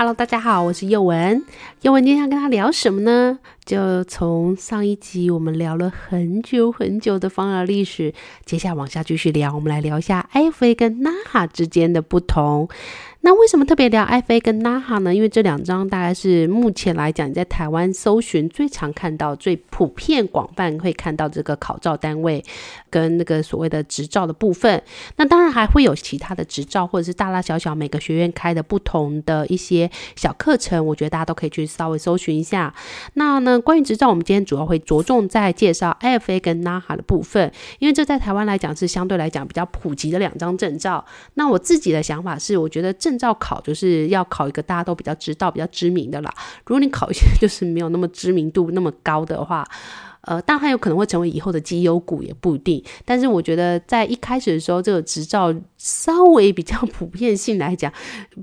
[0.00, 1.44] Hello，大家好，我是右文。
[1.82, 3.38] 右文今天要跟他聊什么呢？
[3.66, 8.14] 就从上一集我们聊了很久很久的芳疗历史，
[8.46, 12.70] 接下来往下继续聊，我们来聊一下艾菲跟娜哈之间的不同。
[13.22, 15.14] 那为什么特别聊 IFA 跟 NAHA 呢？
[15.14, 22.42] 因为这两张大概是目前来讲，你在台湾搜寻最常看到、最普遍、广泛会看到这个考照单位
[22.88, 24.82] 跟那个所谓的执照的部分。
[25.16, 32.72] 那当然还会有其他的执照，或者是大大小小每个学院开的不同的一些小课程，我觉得大家都可以去稍微搜寻一下。
[33.14, 41.04] 那呢，关于执照，我们今天主要会着重在介绍 FA 跟 NAHA 的部分，因为这在台湾来讲是相对来讲比较普及的两张证照。
[41.34, 46.32] 那我自己的想法是，我觉得这证照考就是要考一个大家都比较知道、比较知名的啦。
[46.64, 49.66] 如果你考一些 就是没有那么知名度那么高的话，
[50.22, 52.82] 呃，当然有可能会成为以后的绩优股也不一定。
[53.04, 57.92] 但是我觉得在一开始的时候，这个执照稍微比较 普遍性来讲，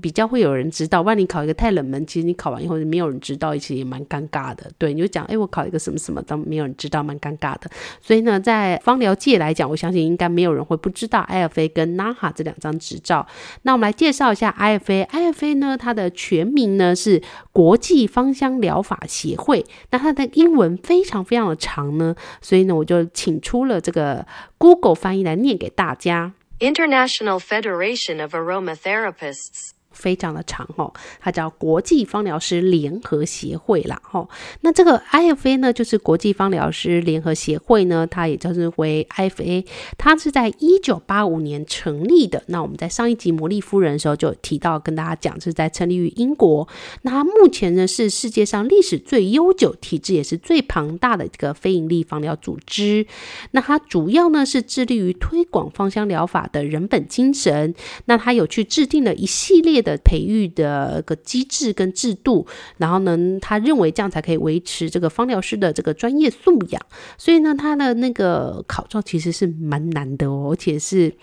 [0.00, 1.02] 比较会有人知道。
[1.02, 4.70] 万一你考一个太冷门，其实你考完以后没有人知道，其实也蛮尴尬的。
[4.78, 7.70] 对，你就讲，哎，我考一个什么什么当没有人知道，蛮尴尬的。
[8.00, 13.26] 所以呢，在芳疗界来讲，我相信应该没有人会不知道 IFA 跟 NAHA 这两张执照。
[13.62, 15.06] 那我们来介绍一下 IFA。
[15.06, 19.64] IFA 呢，它的全名呢是国际芳香疗法协会。
[19.90, 24.25] 那它的英文非常非常的长长呢，所以呢，我就请出了这个
[24.57, 29.71] Google 翻译来念给大家：International Federation of Aromatherapists。
[29.98, 34.30] 非常的长哦，它叫国际芳疗师联合协会啦吼。
[34.60, 39.66] 那这个 IFA 呢，就是国际芳疗师联合协会呢，它也就是为 IFA，
[39.98, 42.44] 它是在一九八五年成立的。
[42.46, 46.68] 那我们在上一集魔力夫人的时候就提到，跟大家讲是在成立于英国。
[47.02, 53.04] 那它目前呢是世界上历史最悠久、体制也是最庞大的一个非营利芳疗组织。
[53.50, 57.74] 那它主要呢是致力于推广芳香疗法的人本精神。
[58.04, 59.87] 那它有去制定了一系列的。
[59.88, 66.82] 的培育的个机制跟制度，然后呢，他认为这样才可以维持这个方疗师的这个专业素养，
[67.16, 71.14] 所以呢，他的那个考照其实是蛮难的哦，而且是。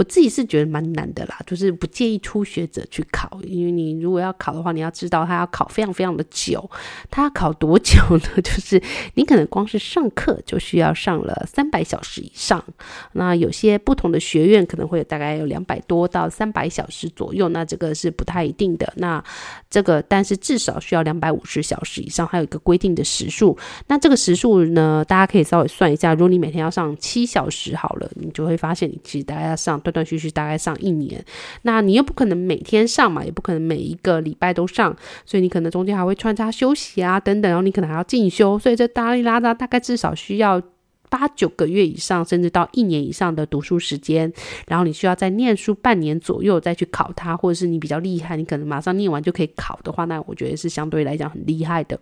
[0.00, 6.70] 我自己是觉得蛮难的啦，就是不建议初学者去考，因为你如果要考的话，你要知道他要考非常非常的久，
[7.10, 8.22] 他要考多久呢？
[8.42, 12.64] 就是你可能光是上课就需要上了三百小时以上，
[13.12, 18.90] 那有些不同的学院可能会有大概有两百多到三百小时左右，那这个是不太一定的。
[18.96, 19.22] 那
[19.68, 23.54] 这个但是至少需要两百五十小时以上，还有一个规定的时数。
[23.88, 29.78] 那这个时数呢，大家可以稍微算一下，如果你每天要上七小时好了，你就会发现你其实大概要上。
[29.92, 31.22] 断断续续大概上一年，
[31.62, 34.96] 那你又不可能每天上嘛，也不可能每一个礼拜都上，
[35.26, 40.62] 所以你可能中间还会穿插休息啊等等，然后你可能还要进修，所以这大哩拉大概至少需要
[41.10, 44.32] 八九个月以上，甚至到一年以上的读书时间，
[44.66, 51.98] 然后你需要再念书半年左右再去考它，或者是你比较厉害，你可能马上念完就可以考的话，那我觉得是相对来讲很厉害的。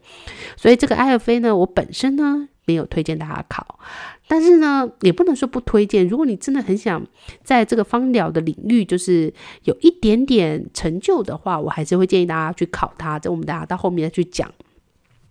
[0.56, 2.48] 所以这个 IFA 呢，我本身呢。
[2.68, 3.80] 没有推荐大家考，
[4.28, 6.06] 但是呢，也不能说不推荐。
[6.06, 7.02] 如果你真的很想
[7.42, 9.32] 在这个芳疗的领域，就是
[9.64, 13.18] 有一点点成就的话，我还是会建议大家去考它。
[13.18, 14.52] 这我们大家到后面再去讲。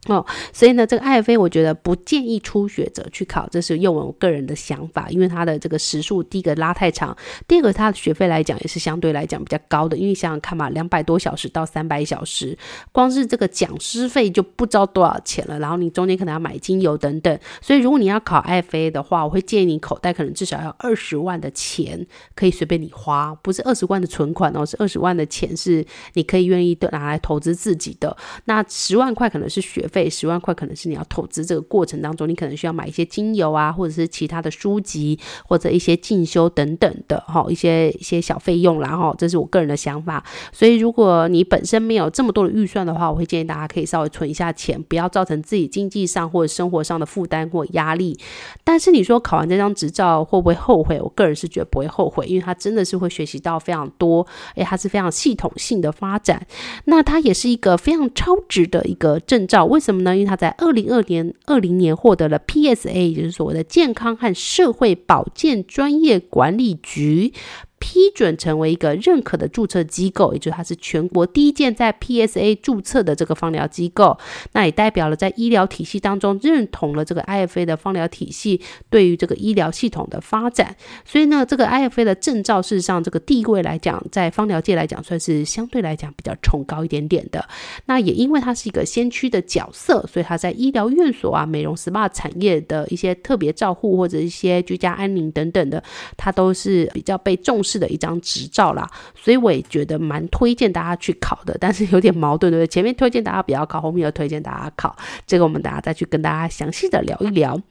[0.07, 7.15] 哦，所以呢，这个 IFA 我觉得不建议初学者去考，这是用我个人的想法，因为它的这个时数，第一个拉太长，
[7.47, 12.57] 第二个它的学费来讲也是相对来讲比较高的，因为想想看嘛，两百多小时到三百小时，
[12.91, 28.15] 光是这个讲师费就不知道多少钱了，然后你中间可能要买精油等等，所以如果你要考 IFA 的话，我会建议你口袋可能至少要二十万的钱可以随便你花，不是二十万的存款哦，是二十万的钱是你可以愿意拿来投资自己的，
[28.45, 29.96] 那十万块可能是学费。
[29.97, 35.17] 费十万块可能是你要投资这个过程当中，你可能需要买一些精油啊，或者是其他的书籍，
[35.47, 40.23] 或者一些进修等等的哈，一些一些小费用啦哈，这是我个人的想法。
[40.51, 48.19] 所以如果你本身没有这么多的预算的话，我会建议大家可以稍微存一下钱，不要造成自己经济上或者生活上的负担或压力。
[48.63, 51.01] 但是你说考完这张执照会不会后悔？
[51.01, 56.45] 我个人是觉得不会后悔，因为它真的是会学习到非常多，诶，它是非常系统性的发展。
[56.85, 59.65] 那它也是一个非常超值的一个证照。
[59.77, 60.17] 为什么呢？
[60.17, 67.31] 因为他在二零二年二零年获得了 PSA，也就是所谓的健康和社会保健专业管理局
[67.79, 74.17] 批准成为一个认可的注册机构，也就是它是全国第一件在 PSA 注册的这个放疗机构，
[74.53, 80.75] 那也代表了在医疗体系当中认同了这个 IFA 的放疗体系对于这个医疗系统的发展。
[81.05, 87.47] 所以呢，这个 IFA 的证照事实上这个地位来讲，在放疗界来讲算是相对来讲比较崇高一点点的。
[87.85, 95.83] 那也因为它是一个先驱的角色，所以它在医疗院所啊、美容 SPA 产业的一些特别照护或者一些居家安宁等等的，
[96.15, 102.67] 它都是比较被重视是的一张执照啦，所以我也觉得蛮推荐大家去考的，但是有点矛盾，对不对？
[102.67, 107.61] 前面推荐大家不要考，后面又推荐大家考，这个我们等下再去跟大家详细的聊一聊。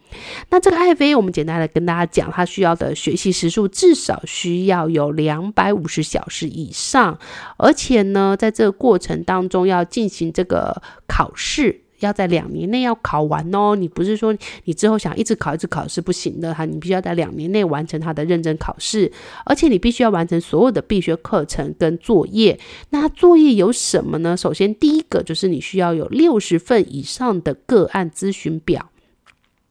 [0.50, 7.18] 那这个 IFA 我们简单的跟大家讲，它需要的学习时数至少需要有两百五十小时以上，
[7.56, 11.85] 而且呢，在这个过程当中要进行这个考试。
[12.00, 19.10] 要在两年内要考完哦，你不是说你之后想一直考一直考是不行的哈，你必须要在两年内完成他的认证考试，
[19.44, 22.58] 而且你必须要完成所有的必学课程跟作业。
[22.90, 24.36] 那作业有什么呢？
[24.36, 28.90] 首先第一个就是你需要有六十份以上的个案咨询表。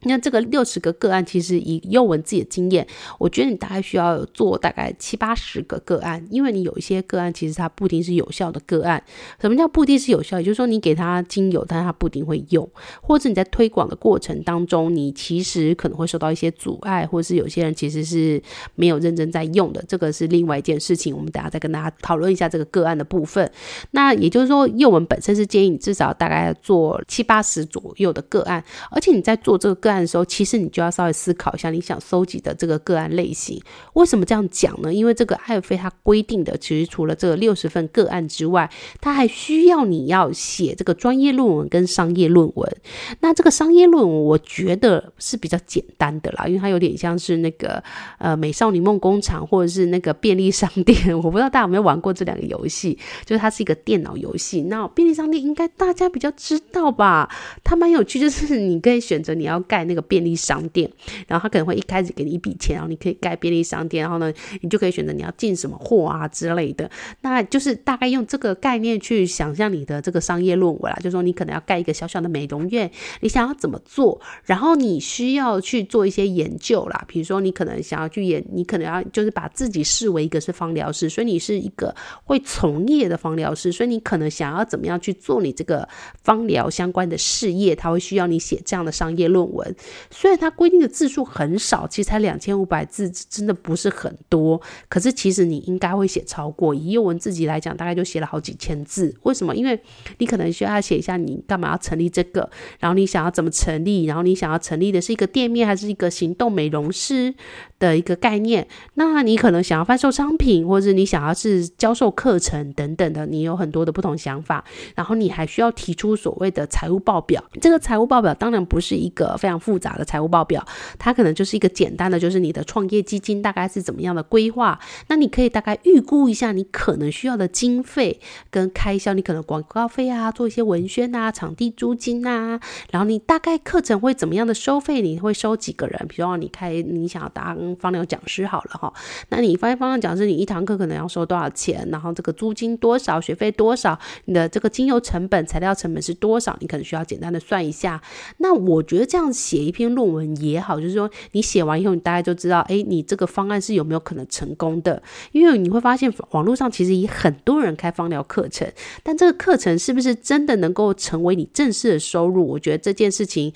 [0.06, 2.86] 那这个六十个个案，其实以幼文自己的经验，
[3.19, 9.04] 我觉得你大概需要做大概七八十个个案，因为你有一些个案其实它不一定是有效的个案。
[9.40, 10.40] 什么叫不一定是有效？
[10.40, 12.68] 也就是说你给他精油，但他不一定会用，
[13.02, 18.42] 或者你在推广的过程当中，你其实可能会受到一些阻碍，或者是有些人其实是
[18.75, 21.16] 没有认真在用的，这个是另外一件事情。
[21.16, 23.50] 我们等下再跟大家讨论一下这个个案的部分。
[23.92, 33.62] 那也就是说，幼文本身是建议你至少大概做七八十左右的个案，而且你在做这个个案的时候，其实你就要稍微思考一下，你想搜集的这个个案类型。
[33.94, 34.94] 为什么这样讲呢？
[34.94, 38.69] 因为这个 IFA 它规定的，其实除了这个六十份个案之外，
[39.01, 42.75] 它还需要你要写这个专业论文跟商业论文。
[43.19, 47.83] 那这个商业论文，我觉得是比较简单的啦，因为它有点像是那个
[48.18, 51.15] 呃美少女梦工厂或者是那个便利商店。
[51.18, 54.63] 我不知道大家有没有玩过这两个游戏，就是它是一个电脑游戏。
[54.63, 57.30] 那便利商店应该大家比较知道吧？
[57.63, 60.06] 它蛮有趣，就是你可以选择你要干那个。
[60.08, 60.90] 便利商店，
[61.28, 66.90] 然后他可能会一开始给你一笔钱，然后你可以盖便利商店，然后呢，你就可以选择你要进什么货啊之类的。
[67.22, 72.90] 那就是大概用这个概念去想象你的这个商业论文啦，就是说你可能要盖一个小小的美容院，
[73.22, 74.22] 你想要怎么做？
[74.44, 81.94] 然后你需要去做一些研究啦，比如说你可能想要去研，你可能要就是把自己视为一个是芳疗师，所以你是一个
[82.24, 85.88] 会从业的芳疗师，所以你可能想要怎么样去做你这个
[86.24, 89.64] 芳疗相关的事业，它会需要你写这样的商业论文。
[90.09, 94.62] 虽然它规定的字数很少，其实才两千五百字，真的不是很多。
[94.89, 96.75] 可是其实你应该会写超过。
[96.75, 99.15] 以宥雯自己来讲，大概就写了好几千字。
[99.23, 99.56] 为什么？
[99.56, 99.79] 因为
[100.17, 107.33] 你可能需要写一下你干嘛要成立这个，然后你想要怎么成立，然后你想要成立的是一个店面还是一个行动美容师
[107.79, 108.67] 的一个概念。
[108.95, 114.63] 那你可能想要贩售商品，或者你想要是教授课程等等的，你有很多的不同想法。
[114.95, 117.44] 然后你还需要提出所谓的财务报表。
[117.62, 119.96] 这个财务报表当然不是一个非常复杂。
[119.96, 120.62] 的财务报表，
[121.00, 124.78] 它可能就是一个简单的，就是你的创业基金大概是怎么样的规划。
[125.07, 128.19] 那你可以大概预估一下你可能需要的经费
[128.50, 132.60] 跟开销，你可能广告费啊，做一些文宣啊，场地租金啊，
[132.92, 135.02] 然后你大概课程会怎么样的收费？
[135.02, 136.06] 你会收几个人？
[136.10, 138.92] 比如说你开，你想要当方疗讲师好了哈，
[139.30, 141.88] 那你发现芳疗讲师，你一堂课可能要收多少钱？
[141.90, 143.22] 然后这个租金多少？
[143.22, 143.98] 学费多少？
[144.25, 146.58] 你的这个精油成本、材料成本是多少？
[146.60, 148.01] 你可能需要简单的算一下。
[148.39, 149.86] 那我觉得这样写一篇。
[149.96, 155.02] 论文也好，就是说你写完以后，你大概就知道，哎，你这个方案是有没有可能成功的？
[155.32, 158.68] 因为你会发现，网络上其实也很多人开芳疗课程，
[159.04, 162.46] 但这个课程是不是真的能够成为你正式的收入？
[162.46, 163.54] 我觉得这件事情。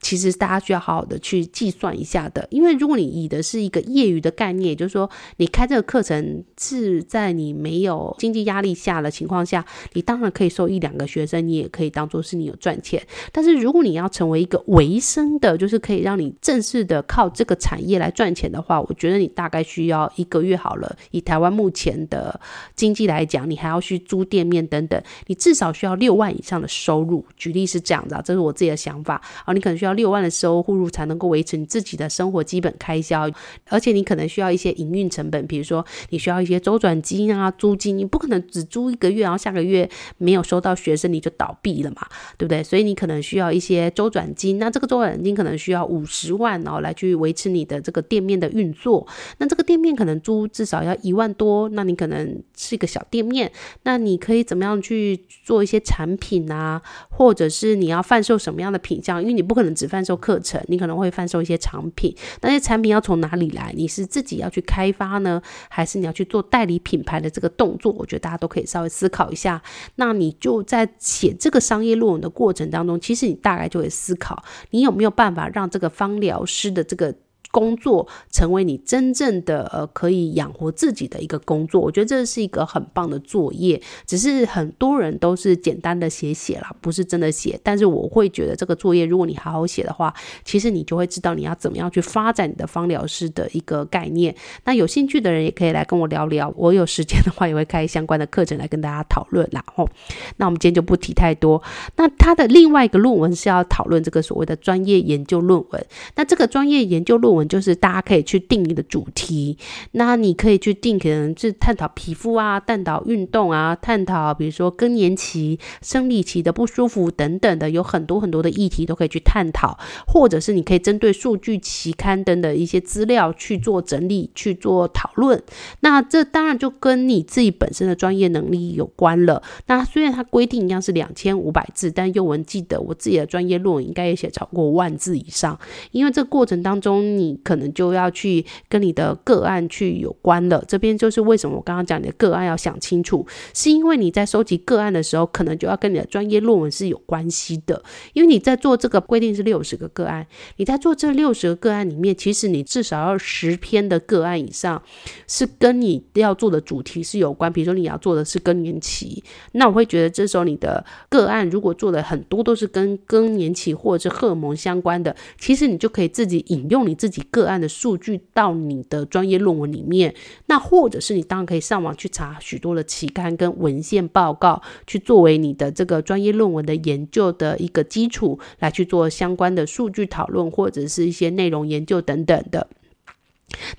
[0.00, 9.64] 其实大家需要好好的去计算一下的，因为如果你以的是一个业余的概念，就是说你开这个课程是在你没有经济压力下的情况下，
[9.94, 13.04] 你当然可以收一两个学生，你也可以当做是你有赚钱。
[13.32, 20.96] 但是如果你要成为一个维生的，就是可以让你正式的靠这个产业来赚钱的话，我觉得你大概需要一个月好了。
[21.10, 22.40] 以台湾目前的
[22.76, 27.24] 经济来讲，你还要去租店面等等，你至少需要六万以上的收入。
[27.36, 29.87] 举例是这样子啊，这是我自己的想法啊，你可能需要。
[29.88, 33.28] 要六万的收入才能够维持你自己的生活基本开销，
[33.68, 42.62] 而且你可能需要一些营运成本，比如说你需要一些周转金啊、租金，你不可能只租一个月，然后下个月没有收到学生你就倒闭了嘛，对不对？
[42.62, 49.06] 所以你可能需要一些周转金，那这个周转金可能需要五十万，然后来去维持你的这个店面的运作。
[49.38, 53.50] 那这个店面可能租至少要一万多，那你可能是一个小店面，
[53.84, 59.22] 那你可以怎么样去做一些产品啊，或者是你要贩售什么样的品项？
[59.22, 59.77] 因为你不可能。
[59.78, 63.72] 只贩售课程，你可能会贩售一些产品，那些产品要从哪里来？
[63.76, 67.92] 你是自己要去开发呢，还是你要去做代理品牌的这个动作？
[67.92, 69.62] 我觉得大家都可以稍微思考一下。
[69.94, 77.14] 那你就在写这个商业论文的过程当中，其实你大概就会思考，你有没有办法让这个芳疗师的这个。
[77.50, 83.80] 工作成为你真正的呃可以养活自己的一个工作，我觉得这是一个很棒的作业。
[84.06, 87.58] 只是很多人都是简单的写写啦，不是真的写。
[87.62, 90.12] 但是我会觉得这个作业，如果你好好写的话，
[90.44, 94.34] 其实你就会知道你要怎么样去发展你的芳疗师的一个概念。
[94.64, 99.64] 那有兴趣的人也可以来跟我聊聊，我有时间的话也会开相关的课程来跟大家讨论啦。
[99.74, 99.88] 吼，
[100.36, 101.62] 那我们今天就不提太多。
[101.96, 105.86] 那他的另外一个论文是要讨论这个所谓的专业研究论文。
[106.14, 107.37] 那这个专业研究论文。
[107.46, 109.58] 就是大家可以去定义的主题，
[109.92, 125.42] 那你可以去定，可能是探讨皮肤啊，探讨运动啊，探讨比如说更年期、生理期的不舒服等等的，有很多很多的议题都可以去探讨，或者是你可以针对数据期刊等的一些资料去做整理、去做讨论。
[125.80, 129.42] 那这当然就跟你自己本身的专业能力有关了。
[129.66, 135.58] 那虽然它规定一样是两千五百字，但宥雯记得我自己的专业论文应该也写超过万字以上，
[135.90, 137.27] 因为这过程当中你。
[137.28, 140.64] 你可能就要去跟你的个案去有关了。
[140.66, 147.82] 这边就是为什么我刚刚讲你的个案要想清楚，是因为你在收集个案的时候，可能就要跟你的专业论文是有关系的。
[148.14, 154.82] 因为你在做这个规定是六十个个案，你在做这六十个个案里面，其实你至少要十篇的个案以上
[155.26, 157.52] 是跟你要做的主题是有关。
[157.52, 170.14] 比如说你要做的是更年期，那我会觉得这时候你的个案如果做的很多都是跟更年期或者是荷尔蒙相关的，其实你就可以自己引用你自己个案的数据到你的专业论文里面，
[170.46, 182.68] 那或者是你当然可以上网去查许多的期刊跟文献报告，去作为你的这个专业论文的研究的一个基础，来去做相关的数据讨论或者是一些内容研究等等的。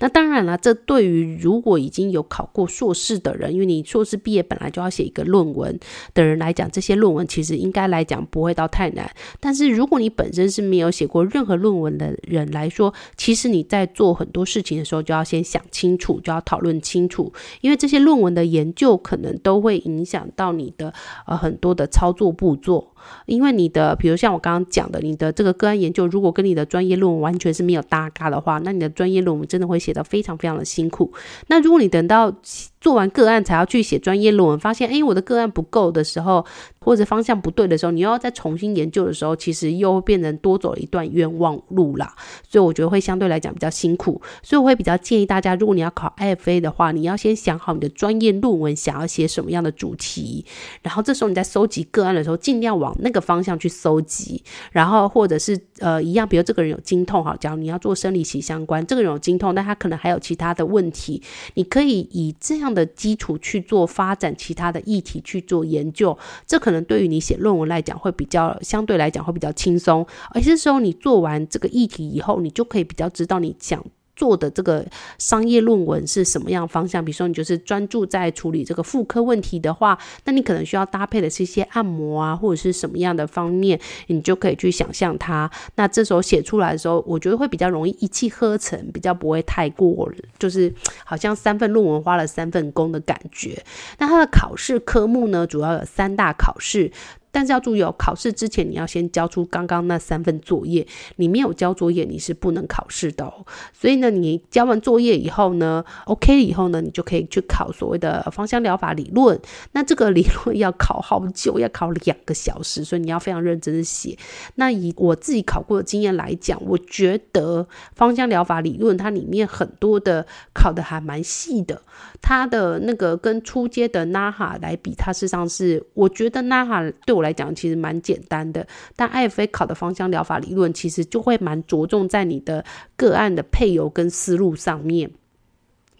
[0.00, 5.78] 那当然了，这对于如果已经有考过硕士的人，因为你硕士毕业本来就要写一个论文
[6.12, 9.10] 的人来讲，这些论文其实应该来讲不会到太难。
[9.38, 20.92] 但是如果你本身是没有写过任何论文的人来说，其实你在做很多事情的时候就要先想清楚，就要讨论清楚，因为这些论文的研究可能都会影响到你的
[21.26, 22.89] 呃很多的操作步骤。
[23.26, 31.12] 因为你的，比如像我刚刚讲的，你的这个个案研究，如果跟你的专业论文完全是没有搭嘎的话，那你的专业论文真的会写得非常非常的辛苦。
[31.48, 32.34] 那如果你等到
[32.80, 36.44] 做完个案才要去写专业论文，发现哎，我的个案不够的时候，
[36.82, 42.16] 或者方向不对的时候，你又要再重新研究的时候，其实又变成多走了一段冤枉路啦。
[42.48, 44.20] 所以我觉得会相对来讲比较辛苦。
[44.42, 50.46] 所以我会比较建议大家，如果你要考 IFA 的话，你要先想好你的专业论文想要写什么样的主题，
[50.80, 54.42] 然后这时候你在收集个案的时候，尽量往那个方向去搜集。
[54.72, 61.22] 然后或者是呃一样，比如这个人有经痛，好，假如你要做生理期相关，这个人有经痛，但他可能还有其他的问题，
[61.52, 73.84] 你可以以这样的基础去做发展其他的议题去做研究，这可可能对于你写论文来讲会比较相对来讲会比较轻松，而是时候你做完这个议题以后，你就可以比较知道你想。
[74.20, 74.84] 做的这个
[75.16, 77.02] 商业论文是什么样方向？
[77.02, 85.50] 比如说，你就是专注在处理这个妇科问题的话，那你可能需要搭配的是一些按摩啊，或者是什么样的方面，你就可以去想象它。
[85.76, 90.70] 那这时候写出来的时候，我觉得会比较容易一气呵成，比较不会太过，就是
[91.06, 93.64] 好像三份论文花了三份工的感觉。
[93.98, 96.92] 那它的考试科目呢，主要有三大考试。
[97.32, 103.46] 但是要注意哦，考试之前你要先交出刚刚那三份作业，你没有交作业你是不能考试的哦。
[103.72, 109.40] 所以呢，你交完作业以后呢，OK 以后呢，你就可以去考所谓的芳香疗法理论。
[109.72, 114.18] 那这个理论要考好久，要考两个小时，所以你要非常认真的写。
[114.56, 121.80] 那以我自己考过的经验来讲，我觉得芳香疗法理论它里面很多的考的还蛮细的，
[122.20, 127.19] 它的那个跟初阶的 NAHA 来比，它事实上是我觉得 NAHA 对我。
[127.22, 132.64] 来讲其实蛮简单的，但 IFA 考的芳香疗法理论其实就会蛮着重在你的
[132.96, 135.10] 个案的配油跟思路上面。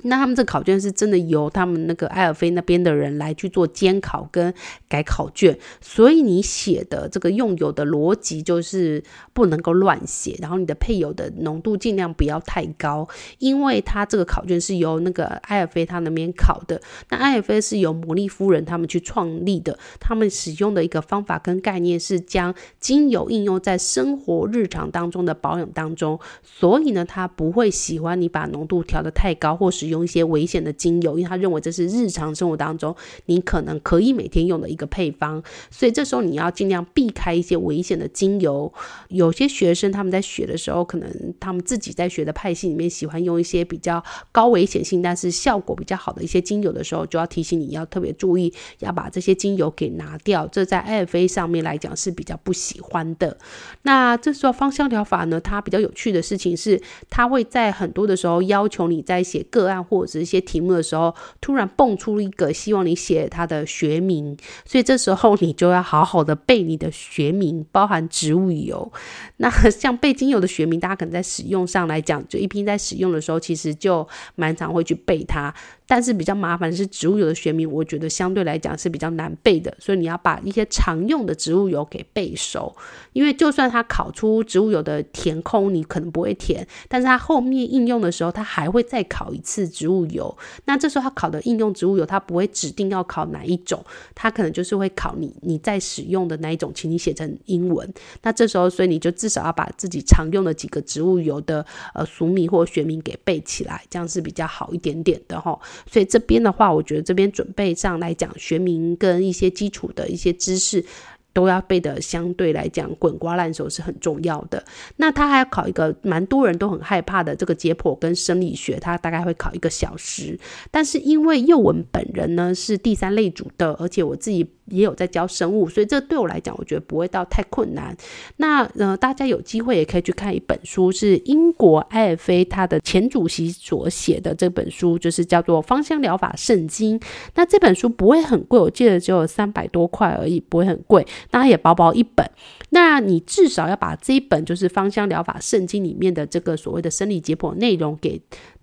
[0.04, 4.52] 那他们这考卷是真的由他们那个埃尔菲那边的人来去做监考跟
[4.88, 9.02] 改考卷，所以你写的这个用油的逻辑就是
[9.32, 16.80] 不能够乱写，然后你的配油的浓度尽量不要太高，因为他这个考卷是由那个埃尔菲他那边考的，
[17.10, 38.72] 那埃尔菲是由魔力夫人他们去创立的，他们使用的一个方法跟概念是将精油应用在生活日常当中的保养当中，所以呢，他不会喜欢你把浓度调得太高或是用一些危险的精油，因为他认为这是日常生活当中你可能可以每天用的一个配方，所以这时候你要尽量避开一些危险的精油。
[39.08, 50.46] 有些学生他们在学的时候，可能他们自己在学的派系里面喜欢用一些比较高危险性，但是效果比较好的一些精油的时候，就要提醒你要特别注意，要把这些精油给拿掉。
[50.46, 53.36] 这在 IFA 上面来讲是比较不喜欢的。
[53.82, 68.92] 那这时候芳香疗法呢，它比较有趣的事情是，它会在很多的时候要求你在写个案或者是一些题目的时候，突然蹦出一个希望你写它的学名，所以这时候你就要好好的背你的学名，包含植物油。
[69.36, 74.06] 那 像背精油的学名，大家可能在使用上来讲，就一瓶在使用的时候，其实就
[74.36, 75.54] 蛮常会去背它。
[75.90, 82.72] 但是比较麻烦的是植物油的学名，我觉得相对来讲是比较难背的，所以你要把一些常用的植物油给背熟。
[83.12, 90.32] 因为就算它考出植物油的填空，你可能不会填，但是它后面应用的时候，它还会再考一次植物油。
[90.66, 97.92] 那这时候它考的应用植物油，它不会指定要考哪一种，它可能就是会考你你在使用的哪一种，请你写成英文。
[98.22, 105.58] 那这时候，所以你就至少要把自己常用的几个植物油的呃俗名或学名给背起来，这样是比较好一点点的齁。
[105.86, 110.84] 所以这边的话，我觉得这边准备上来讲，学名跟一些基础的一些知识。
[111.32, 114.64] 都要背的相对来讲滚瓜烂熟是很重要的。
[114.96, 120.36] 那他还要考一个蛮多人都很害怕的这个解剖跟生理学，他大概会考一个小时。
[120.72, 127.96] 但是因为幼文本人呢是第三类组的，而且我自己也有在教生物，所以这对我来讲，我觉得不会到太困难。
[128.38, 136.98] 那呃，大家有机会也可以去看一本书，是英国艾尔菲他的前主席所写的这本书，就是叫做《芳香疗法圣经》。
[137.34, 141.06] 那这本书不会很贵，我记得只有三百多块而已，不会很贵。
[141.32, 142.28] 那它也薄薄一本，
[142.70, 148.20] 那你至少要把这一本就是《芳香疗法圣经》里面的这个所谓的生理解剖内容给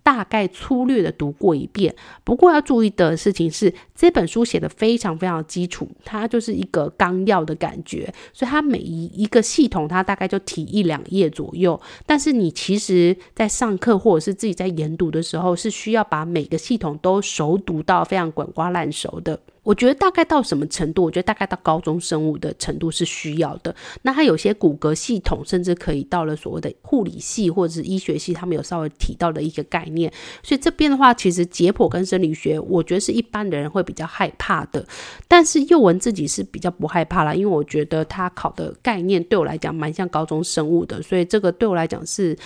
[0.08, 1.94] 大概粗略的读过一遍。
[2.24, 11.78] 不过要注意的事情是，这本书写的非常非常基础，它就是一个纲要的感觉，所以它每一一个系统，它大概就提一两页左右。
[12.06, 19.38] 但是你其实在上课或者是自己在研读的时候，是需要把每个系统都熟读到非常滚瓜烂熟的。
[19.68, 21.04] 我觉得大概到什么程度？
[21.04, 23.76] 我觉得大概到高中生物的程度是需要的。
[24.02, 30.10] 那它有些骨骼系统，甚至可以到了所谓的护理系或者是医学系，他们有稍微提到的一个概念。
[30.42, 34.88] 所以这边的话，其实解剖跟生理学，我觉得是一般的人会比较害怕的。
[35.28, 42.38] 但是幼文自己是比较不害怕啦，因为我觉得他考的概念对我来讲蛮像高中生物的，所以这个对我来讲是。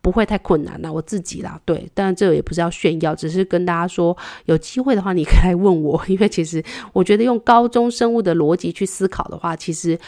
[0.00, 9.98] 不会太困难了，我自己啦，对，但这个也不是要炫耀，只是跟大家说，有机会的话，你可以来问我，因为其实我觉得用高中生物的逻辑去思考的话，其实。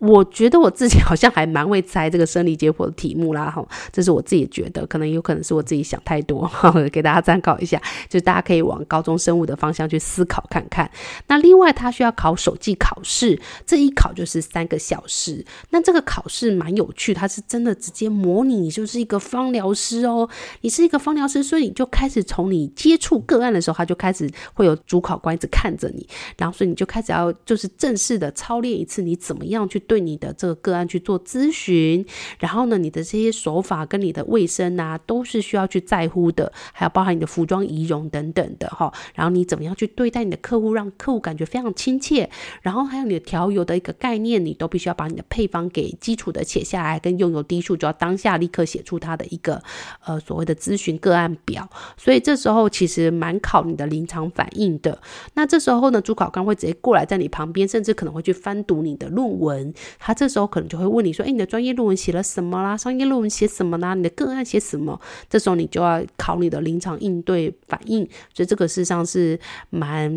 [0.00, 10.90] 我觉得我自己好像还蛮会猜这个生理解剖的题目啦，哈，这是我自己觉得，可能有可能是我自己想太多，哈，给大家参考一下，就是大家可以往高中生物的方向去思考看看。
[11.26, 15.44] 那另外，他需要考手记考试，这一考就是三个小时。
[15.68, 20.26] 那这个考试蛮有趣，它是真的直接模拟你就是一个芳疗师哦，
[20.62, 26.08] 你是一个芳疗师，所以你就开始从你接触个案的时候，他就开始会有主考官一直看着你，
[26.38, 29.78] 然后所以你就开始要就是正式的操练一次，你怎么样去。
[29.90, 32.06] 对你的这个个案去做咨询，
[32.38, 38.92] 然后呢，你的这些手法跟你的卫生啊，都是需要去在乎的，还有包含你的服装仪容等等的哈。
[39.16, 42.30] 然后你怎么样去对待你的客户，让客户感觉非常亲切，
[42.62, 49.60] 然后还有你的调油的一个概念，你都必须要把你的配方给基础的写下来，跟用油滴数就要当下立刻写出它的一个
[50.04, 51.68] 呃所谓的咨询个案表。
[51.96, 55.00] 所以这时候其实蛮考你的临场反应的。
[55.34, 59.74] 那这时候呢，主考官会直接过来在你旁边，甚至可能会去翻读你的论文。
[59.98, 62.76] 他这时候可能就会问你说：“哎，你的专业论文写了什么啦？
[62.76, 63.94] 商业论文写什么啦？
[63.94, 69.38] 你的个案写什么？”这时候你就要考你的临场应对反应，所以这个事实上是
[69.70, 70.10] 蛮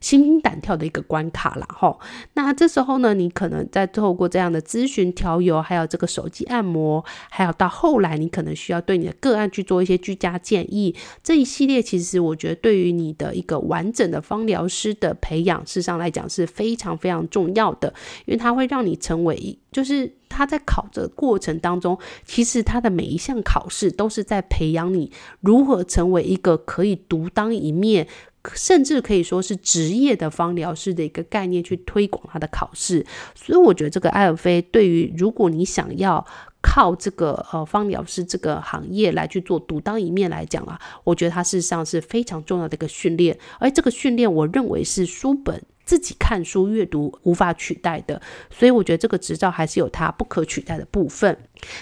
[0.00, 1.66] 心惊胆跳的一个关卡啦。
[1.70, 1.98] 吼，
[2.34, 17.94] 那这时候呢，你可能在透过这样的咨询、调油，还有这个手机按摩，还有到后来你可能需要对你的个案去做一些居家建议，这一系列其实我觉得对于你的一个完整的芳疗师的培养，事实上来讲是非常非常重要的，
[18.26, 18.97] 因为它会让你。
[18.98, 28.06] 成为，就是他在考的过程当中，其实他的每一项考试都是在培养你如何成为一个可以独当一面，
[28.54, 33.06] 甚至可以说是职业的芳疗师的一个概念，去推广他的考试。
[33.34, 36.24] 所以我觉得这个艾尔菲对于如果你想要
[36.60, 45.62] 靠这个呃芳疗师这个行业来去做独当一面来讲啊，我觉得它事实上是非常重要的一个训练，而这个训练我认为是书本。
[45.88, 48.20] 自己看书阅读无法取代的。
[48.50, 51.34] 所以我觉得这个执照还是有它不可取代的部分。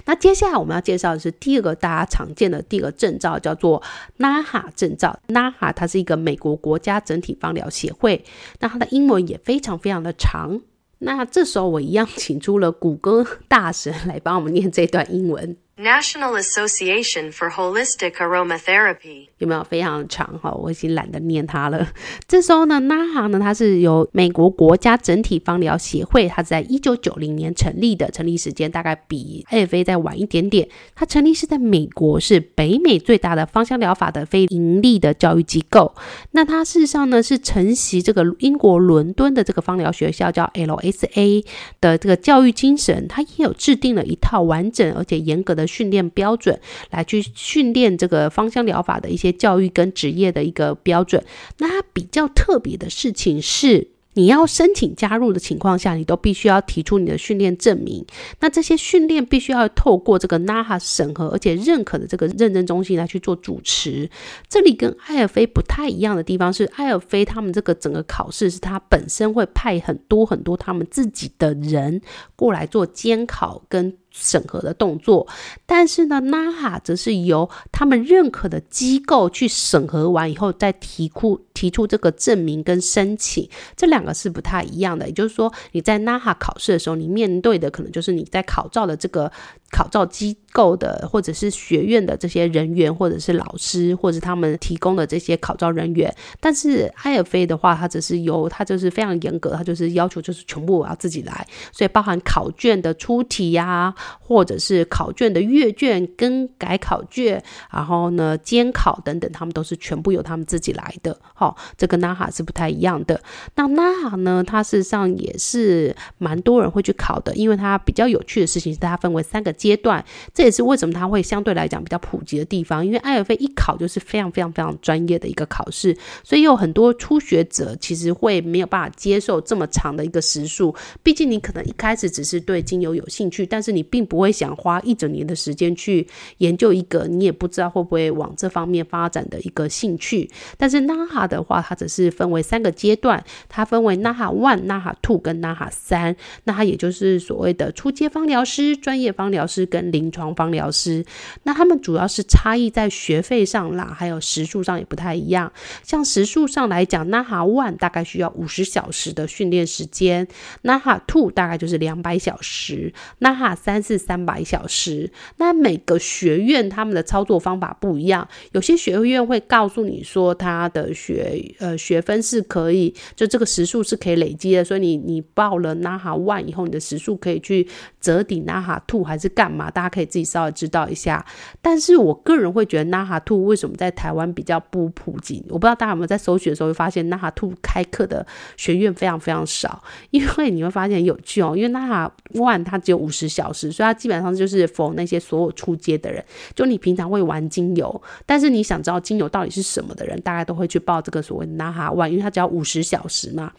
[0.05, 3.83] 那接下来我们要介绍的是第二个大家常见的第二个证照，叫做
[4.19, 5.19] NAHA 证照。
[5.27, 8.25] NAHA 它是一个美国国家整体芳疗协会，
[8.61, 10.61] 那它的英文也非常非常的长。
[10.99, 15.57] 那这时候我一样请出了谷歌大神来帮我们念这段英文。
[15.79, 20.51] National Association for Holistic Aromatherapy 有没有非常长哈？
[20.53, 21.87] 我已经懒得念它了。
[22.27, 30.67] 这时候呢，NAHA 呢，它是由美国国家整体芳疗协会，它是在一九九零年成立的，成立时间大概比 IFA 再晚一点点。
[30.95, 35.95] 它成立是在美国，是北美最大的芳香疗法的非盈利的教育机构。
[36.31, 41.45] 那它事实上呢，是承袭这个英国伦敦的这个芳疗学校叫 LSA
[41.83, 45.66] 的这个教育精神，它也有制定了一套完整而且严格的。
[45.67, 51.25] 训练标准来去训练这个芳香疗法的一些教育跟职业的一个标准。
[51.59, 58.05] 那它比较特别的事情是，你要申请加入的情况下，你都必须要提出你的训练证明。
[58.41, 64.09] 那这些训练必须要透过这个 NAHA 审核而且认可的这个认证中心来去做主持。
[64.49, 72.01] 这里跟艾尔菲不太一样的地方是，艾尔菲他们这个整个考试是他本身会派很多很多他们自己的人
[72.35, 73.99] 过来做监考跟。
[74.19, 75.27] 审核的动作，
[75.67, 85.07] 但是呢，NAHA 则是由他们认可的机构去审核完以后，再提出提出这个证明跟申请，这两个是不太一样的。
[85.07, 89.31] 也就是说，你在 NAHA 考试的时候，你面对的可能就是你在考照的这个。
[89.71, 111.19] 考照机构的或者是学院的这些人员，或者是老师，或者是他们提供的这些考照人员，但是埃尔菲的话，它只是由它就是非常严格，它就是要求就是全部我要自己来，所以包含考卷的出题呀、或者是考卷的阅卷、更改考卷，然后呢监考等等，他们都是全部由他们自己来的。
[111.35, 113.21] 好、哦，这跟 NAHA 是不太一样的。
[113.57, 119.56] 那 NAHA 呢，它事实上也是蛮多人会去考的，因为它比较有趣的事情是它分为三个。
[119.57, 122.85] 阶段，这也是为什么它会相对来讲比较普及的地方。
[122.85, 130.75] 因为艾尔菲一考就是非常非常非常专业的一个考试，所以有很多初学者其实会没有办法接受这么长的一个时数。
[131.03, 136.07] 毕竟你可能一开始只是对精油有兴趣，但是你并不会想花一整年的时间去
[136.39, 140.31] 研究一个你也不知道会不会往这方面发展的一个兴趣。
[140.57, 146.17] 但是 NAHA 的话，它只是分为三个阶段，它分为 NAHA One、NAHA Two 跟 NAHA 三。
[146.45, 149.67] 那它也就是所谓的初阶芳疗师、专业芳疗师。
[149.67, 151.05] 跟临床芳疗师，
[151.43, 155.53] 那他们主要是差异在学费上啦，还有时数上也不太一样。
[155.83, 160.29] 像时数上来讲，NAHA One 大概需要五十小时的训练时间
[160.63, 165.11] ，NAHA Two 大概就是两百小时，NAHA 三是三百小时。
[165.37, 177.69] 那每个学院他们的操作方法不一样，有些学院会告诉你说，他的学呃学分是可以，就这个时数是可以累积的，所以你你报了 NAHA One 以后，你的时数可以去
[178.01, 179.53] 折抵 NAHA Two 还是干？
[179.53, 179.71] 嘛？
[179.71, 181.25] 大家可以自己稍微知道一下。
[181.61, 185.45] 但是我个人会觉得 NAHA Two 为什么在台湾比较不普及？
[185.51, 189.85] 我不知道大家有没有在搜寻的时候会发现 NAHA Two 开课的学院非常非常少。
[190.11, 196.25] 因为你会发现很有趣哦，因为 NAHA One 它只有五十小时，所以它基本上就是 for 那些所有出街的人。
[196.55, 203.53] 就你平常会玩精油，但是你想知道精油到底是什么的人，大概都会去报这个所谓 NAHA One，因为它只要五十小时嘛，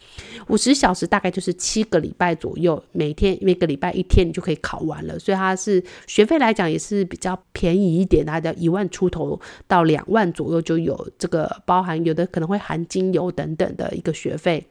[0.48, 5.56] 五十小时大概就是七个礼拜左右，每天每个礼拜一天你就可以考完了，所以它。
[5.68, 14.66] 是学费来讲也是比较便宜一点，大概一万出头到两万左右就有这个包含，有的可能会含精油等等的一个学费。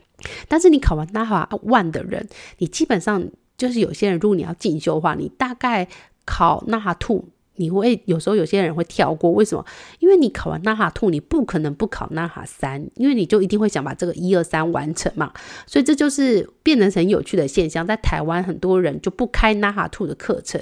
[0.47, 3.23] 但是你考完那法万的人，你基本上
[3.57, 5.87] 就是有些人，如果你要进修的话，你大概
[6.25, 7.25] 考 NAHA Two。
[7.57, 9.65] 你会有时候有些人会跳过，为什么？
[9.99, 15.33] 因为你考完 NAHA Two，你不可能不考 NAHA 三，因为你就一定会想把这个一二三完成嘛。
[15.65, 20.61] 所以这就是变成很有趣的现象，在台湾很多人就不开 NAHA Two 的课程，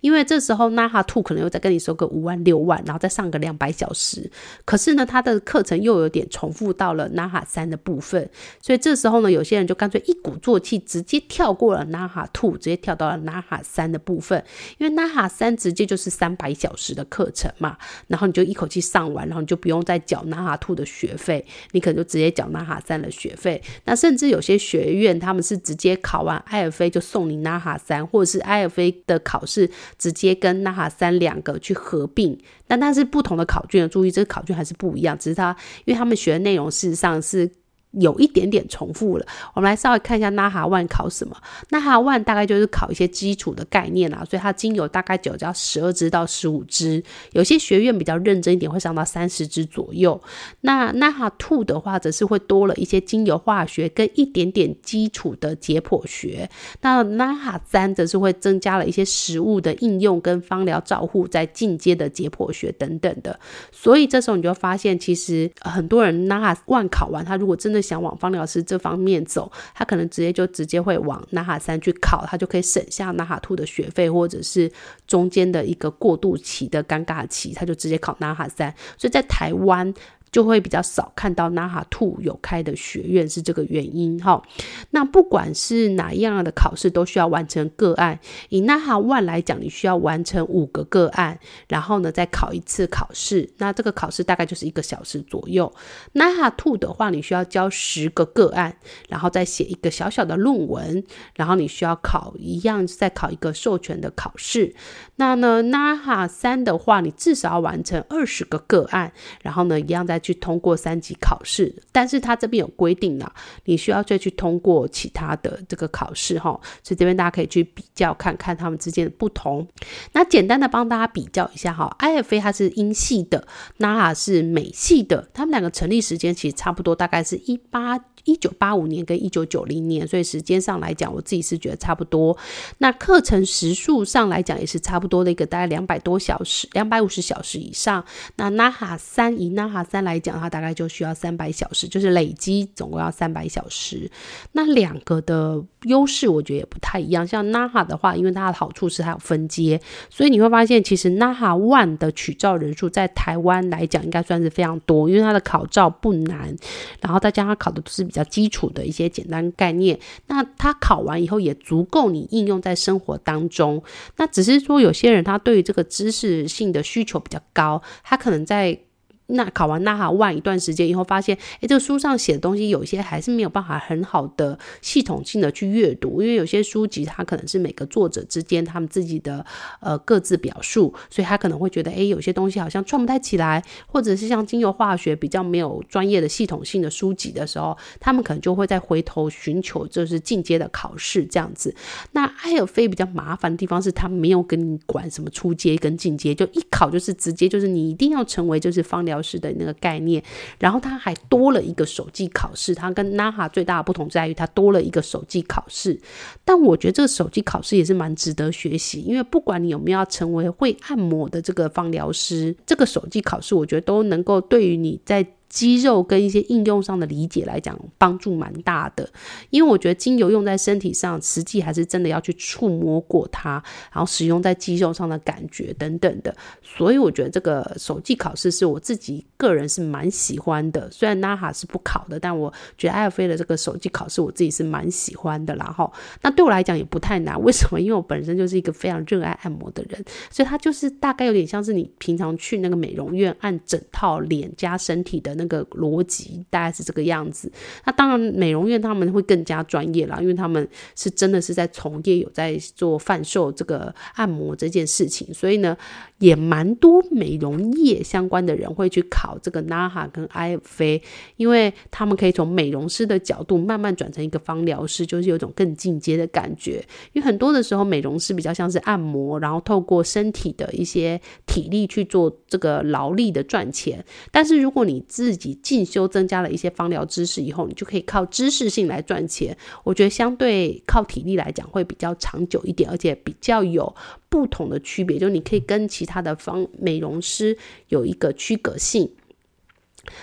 [0.00, 4.30] 因为这时候 NAHA Two 可能又再跟你收个五万六万，然后再上个两百小时。
[4.64, 8.30] 可是呢，他的课程又有点重复到了 NAHA 三的部分，
[8.60, 14.44] 所以这时候呢，有些人就干脆一鼓作气，直接跳过了 NAHA Two，直接跳到了 NAHA 三的部分，
[14.78, 16.35] 因为 NAHA 三直接就是三。
[16.36, 23.62] 百小时的课程嘛，然后你就一口气上完，然后你就不用再缴 NAHA Two 的学费，你可能就直接缴纳哈三的学费。
[23.84, 32.38] 那甚至有些学院他们是直接考完埃尔菲就送你 NAHA 三，或者是埃尔菲的考试直接跟 NAHA 三两个去合并。
[32.66, 37.50] 但但是不同的考卷，注意这个考卷还是不一样，只是它因为他们学的内容事实上是。
[38.00, 39.26] 有一点点重复了。
[39.54, 41.36] 我们来稍微看一下 NAHA One 考什么
[41.70, 50.20] ？NAHA One 大概就是考一些基础的概念啦，所以它精油大概就只要十二支到十五支，有些学院比较认真一点，会上到三十支左右。
[50.60, 56.48] 那 NAHA Two 的话，则是会多了一些精油化学跟一点点基础的解剖学。
[56.80, 63.38] 那 NAHA 三则是会增加了一些实物的应用跟芳疗照护，在进阶的解剖学等等的。
[63.72, 74.70] 所以这时候你就发现，其实很多人 NAHA One 考完，他如果真的想往方疗师这方面走，他可能直接就直接会往 NAHA 三去考，他就可以省下纳哈兔的学费，或者是
[75.06, 78.74] 中间的一个过渡期的尴尬期，他就直接考 NAHA 三。
[78.98, 79.94] 所以在台湾。
[80.36, 84.42] 就会比较少看到 NAHA Two 有开的学院，是这个原因哈。
[84.90, 88.20] 那不管是哪一样的考试，都需要完成个案。
[88.50, 91.38] 以 NAHA One 来讲，你需要完成五个个案，
[91.70, 93.48] 然后呢再考一次考试。
[93.56, 95.72] 那这个考试大概就是一个小时左右。
[96.12, 98.76] NAHA Two 的话，你需要交十个个案，
[99.08, 101.02] 然后再写一个小小的论文，
[101.34, 104.74] 然后你需要考一样再考一个授权的考试。
[105.14, 110.20] 那呢 NAHA 三的话，你至少要完成二十个个案，然后呢一样在。
[110.26, 113.30] 去通过三级考试，但是他这边有规定呢，
[113.64, 119.64] 你需要再去通过其他的这个考试哈，所以这边大家可以去比较看看他们之间的不同。
[120.12, 123.46] 那简单的帮大家比较一下哈，IFA 它是英系的
[123.78, 128.00] ，NARA 是美系的，他们两个成立时间其实差不多，大概是一八。
[128.26, 132.36] 一九八五年跟一九九零年，所以时间上来讲，我自己是觉得差不多。
[132.78, 138.04] 那课程时数上来讲，也是差不多的一个，大概两百多小时，两百五十小时以上。
[138.34, 144.10] 那 NAHA 三以 NAHA 三来讲，它大概就需要三百小时，就是累积总共要三百小时。
[144.52, 147.26] 那两个的优势，我觉得也不太一样。
[147.26, 156.54] 像 NAHA 的话，因为它的好处是它有分阶，所以你会发现，其实 NAHA One 的取照人数在台湾来讲，应该算是非常多，因为它的考照不难，
[157.00, 163.82] 然后再加上考的都是比较基础的一些简单概念，那他考完以后也足够你应用在生活当中。
[164.16, 168.80] 那只是说有些人他对于这个知识性的需求比较高，他可能在。
[169.28, 179.44] 那考完 NAHA One 一段时间以后，发现，诶，这个书上写的东西有些还是没有办法很好的系统性的去阅读，因为有些书籍它可能是每个作者之间他们自己的
[179.80, 191.74] 呃各自表述，所以他可能会觉得，诶，有些东西好像串不太起来，或者是像精油化学比较没有专业的系统性的书籍的时候，他们可能就会再回头寻求就是进阶的考试这样子。
[192.12, 199.15] 那艾尔菲比较麻烦的地方是，他没有跟你管什么初阶跟进阶，就一考就是直接就是你一定要成为就是芳疗。
[199.16, 200.22] 考试的那个概念，
[200.58, 202.74] 然后它还多了一个手机考试。
[202.74, 205.98] 它跟 NAHA 最大的不同在于，它多了一个手机考试。
[206.44, 215.26] 但我觉得这个手机考试也是蛮值得学习，因为不管你有没有要成为会按摩的这个放疗师，这个手机考试我觉得都能够对于你在。
[215.48, 219.08] 肌肉跟一些应用上的理解来讲，帮助蛮大的。
[219.50, 226.34] 因为我觉得精油用在身体上，实际还是真的要去触摸过它，然后使用在肌肉上的感觉等等的。
[226.62, 230.90] 所以我觉得这个手技考试是我自己个人是蛮喜欢的。
[230.90, 235.54] 虽然 NAA 是不考的，但我觉得艾尔菲的这个手技考试我自己是蛮喜欢的。
[235.56, 237.40] 然后，那对我来讲也不太难。
[237.42, 237.80] 为什么？
[237.80, 247.50] 因为我本身就是一个非常热爱按摩的人，所以它就是大概有点像是你平常去那个美容院按整套脸加身体的那个逻辑大概是这个样子。
[247.84, 255.76] 那当然，美容院他们会更加专业啦，因为他们是真的是在从业，有在做贩售这个按摩这件事情，所以呢，
[256.18, 261.00] 也蛮多美容业相关的人会去考这个 NAHA 跟 IFA，
[261.36, 266.84] 因为他们可以从美容师的角度慢慢转成一个芳疗师，就是有种更进阶的感觉。
[267.12, 279.56] 因为很多的时候，美容师比较像是按摩，然后透过身体的一些体力去做这个劳力的赚钱，但是如果你自自己进修增加了一些芳疗知识以后，你就可以靠知识性来赚钱。
[279.82, 283.92] 我觉得相对靠体力来讲会比较长久一点，而且比较有
[284.28, 287.58] 不同的区别，就你可以跟其他的方美容师
[287.88, 289.10] 有一个区隔性。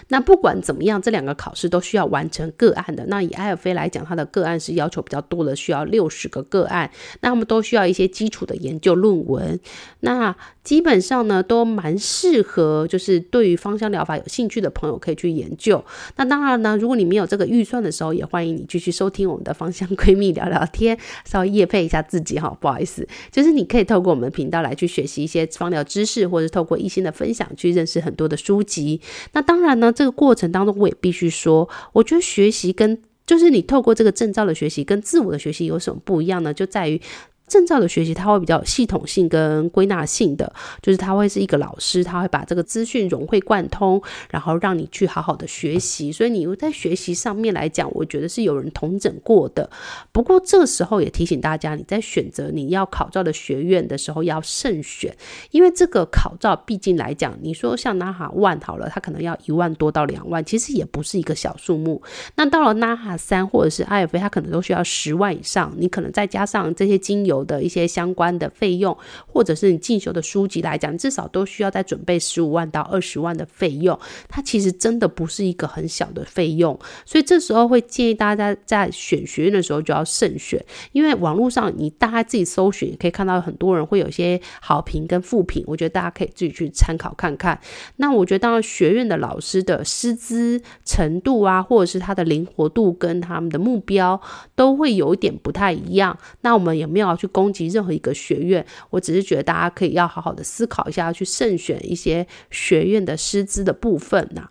[0.09, 3.05] 那不管怎么样，这两个考试都需要完成个案的。
[3.07, 6.89] 那以艾尔菲来讲，它的个案是要求比较多的，需要六十个个案。
[7.21, 9.59] 那他们都需要一些基础的研究论文。
[10.01, 15.83] 那基本上呢，都蛮适合，就是对于芳香疗法有兴趣的朋友可以去研究。
[16.15, 29.01] 那当然呢，如果你没有这个预算的时候，也欢迎你继续收听我们的芳香闺蜜聊聊天，稍微夜配一下自己哈，不好意思，就是你可以透过我们的频道来去学习一些芳疗知识，或者透过一心的分享去认识很多的书籍。
[29.33, 36.53] 那当然那，这个过程当中我也必须说，我觉得学习跟就是你透过这个证照的学习跟自我的学习有什么不一样呢？
[36.53, 37.01] 就在于。
[37.47, 40.51] 证照的学习，它会比较系统性跟归纳性的，
[40.81, 46.11] 就是他会是一个老师，他会把这个资讯融会贯通，然后让你去好好的学习。
[46.11, 49.69] 所以你在学习上面来讲，我觉得是有人统整过的。
[50.11, 55.15] 不过这时候也提醒大家，你在选择你要考照的学院的时候要慎选，
[55.51, 62.01] 因为这个考照毕竟来讲，你说像 NAHA One 好了，它可能要一万多到两万，其实也不是一个小数目。
[62.35, 73.97] 那到了 NAHA 三或者是 IFA，它可能都需要十万以上，你可能再加上这些精油的一些相关的费用，或者是你进修的书籍来讲，至少都需要再准备十五万到二十万的费用。
[74.27, 87.59] 它其实真的不是一个很小的费用，所以这时候会建议大家在选学院的时候就要慎选，因为网络上你大家自己搜寻也可以看到很多人会有一些好评跟负评，我觉得大家可以自己去参考看看。
[87.97, 94.19] 那我觉得当然学院的老师的师资程度啊，或者是他的灵活度跟他们的目标
[94.55, 96.17] 都会有一点不太一样。
[96.41, 104.49] 那我们也没有去攻击任何一个学院，我只是觉得大家可以要好好的思考一下，要去慎选一些学院的师资的部分呐。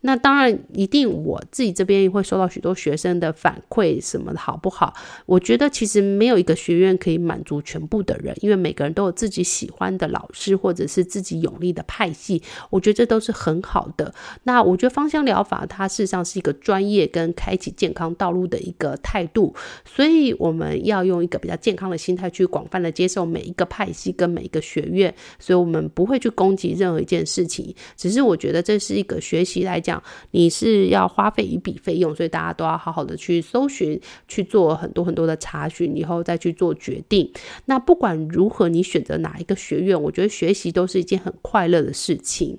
[0.00, 4.94] 那当然，一定我自己这边也会收到许多学生的反馈，什么的好不好？
[5.26, 12.42] 我觉得其实没有一个学院可以满足全部的人，因为每个人都有自己喜欢的老师，或者是自己有利的派系。
[12.70, 14.14] 我觉得这都是很好的。
[14.44, 25.12] 那我觉得芳香疗法它事实上是一个专业跟开启健康道路的一个态度，所以我们要用一个比较健康的心态去广泛的接受每一个派系跟每一个学院。
[25.40, 37.28] 所以我们不会去攻击任何一件事情，只是我觉得这是一个学习来讲，你是要花费一笔费用，所以大家都要好好的去搜寻，去做很多很多的查询，以后再去做决定。
[37.64, 42.58] 那不管如何，你选择哪一个学院，我觉得学习都是一件很快乐的事情。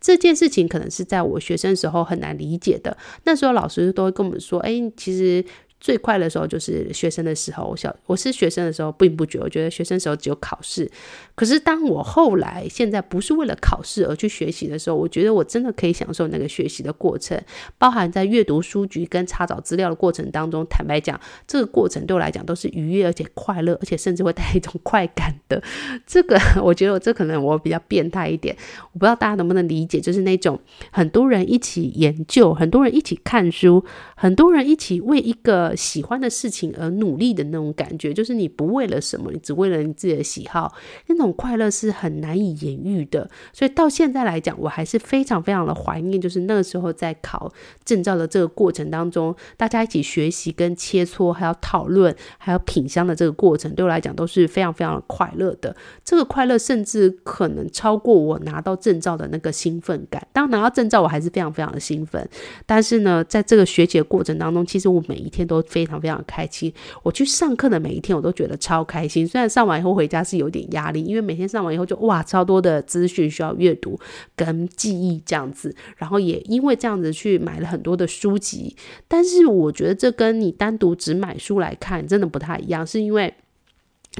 [0.00, 5.44] 这件事情可能是在我学生时候很难理解的，那时候老师都会跟我们说：“哎，其实。”
[5.80, 10.90] 最快的时候就是学生的时候，我小我是学生的时候并不觉，我觉得学生时候只有考试。
[11.36, 17.40] 可是当我后来现在不是为了考试而去学习的时候，我觉得我真的可以享受那个学习的过程，
[17.78, 20.66] 包含在阅读书籍跟查找资料的过程当中。
[20.68, 25.62] 坦白讲，这个过程对我来讲都是愉悦而且快乐，而且甚至会带一种快感的。
[26.04, 28.56] 这个我觉得我这可能我比较变态一点，
[28.92, 30.58] 我不知道大家能不能理解，就是那种
[30.90, 33.84] 很多人一起研究，很多人一起看书，
[34.16, 35.67] 很多人一起为一个。
[35.76, 40.74] 喜欢的事情而努力的那种感觉，就是你不为了什么，你只为了你自己的喜好，
[41.06, 43.30] 那种快乐是很难以言喻的。
[43.52, 47.52] 所以到现在来讲，我还是非常非常的怀念，就是那个时候在考
[47.84, 55.74] 证照的这个过程当中，大家一起学习、跟切磋，还有讨论，还有品香的这个过程，对我来讲都是非常非常的快乐的。
[56.04, 60.26] 这个快乐甚至可能超过我拿到证照的那个兴奋感。
[60.32, 62.28] 当拿到证照，我还是非常非常的兴奋。
[62.66, 69.26] 但是呢，在这个学习的过程当中，其实我每一天都都非常非常开心，我去上课的每一天，我都觉得超开心。
[69.26, 73.98] 虽然上完以后回家是有点压力，因为每天上完以后就哇，超多的资讯需要阅读
[74.36, 75.74] 跟记忆这样子。
[75.96, 83.34] 然后也因为这样子去买了很多的书籍，但是我觉得这跟你单独只买书来看真的不太一样，是因为。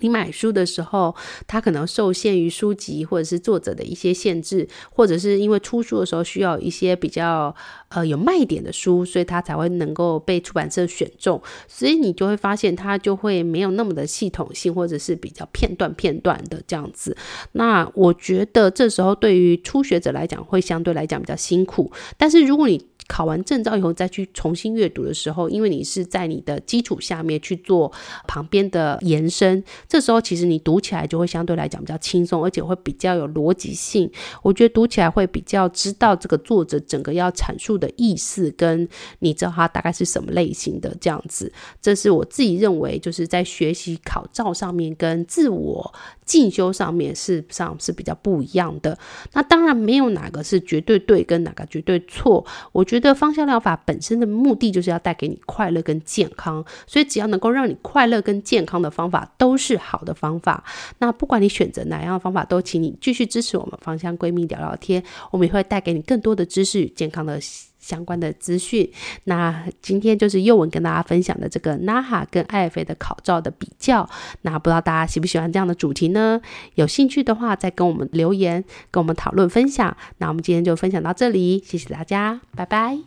[0.01, 1.15] 你买书的时候，
[1.47, 7.55] 它可能受限于书籍或者是作者的一些限制，或者是因为出书的时候需要一些比较
[7.89, 11.41] 呃有卖点的书，所以它才会能够被出版社选中。
[11.67, 17.17] 所以你就会发现它就会没有那么的系统性，或者是比较片段片段的这样子。
[17.53, 27.91] 那我觉得这时候对于初学者来讲会相对来讲比较辛苦，但是如果你考完证照以后再去重新阅读的时候，因为你是在你的基础下面去做
[28.27, 34.09] 旁边的延伸，这时候其实你读起来就会相对来讲比较轻松，而且会比较有逻辑性。
[34.43, 38.87] 我觉得读起来会比较知道这个作者整个要阐述的意思，跟
[39.21, 41.51] 你知道他大概是什么类型的这样子。
[41.81, 45.95] 这是我自己认为就是在学习考照上面跟自我
[46.27, 48.99] 进修上面事实上是比较不一样的。
[49.33, 52.98] 那当然没有哪个是绝对对跟哪个绝对错，我觉。
[53.01, 60.65] 觉得芳香疗法本身的目的就是要带给你快乐跟健康，所以只要能够让你快乐跟健康的方法都是好的方法。
[60.99, 67.41] 那不管你选择哪样的方法，都请你继续支持我们芳香闺蜜聊聊天，我们也会带给你更多的知识与健康的
[67.89, 68.89] 相关的资讯。
[69.25, 74.09] 那今天就是又文跟大家分享的这个 NAHA 跟 IFA 的口罩的比较。
[74.43, 76.41] 那不知道大家喜不喜欢这样的主题呢？
[76.75, 79.97] 有兴趣的话，再跟我们留言，跟我们讨论分享。
[80.19, 82.97] 那我们今天就分享到这里，谢谢大家，拜拜。